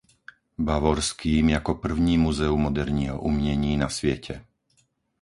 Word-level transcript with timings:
Bavorským 0.57 1.49
jako 1.49 1.75
první 1.75 2.17
muzeum 2.17 2.61
moderního 2.61 3.21
umění 3.21 3.77
na 3.77 3.89
světě. 3.89 4.45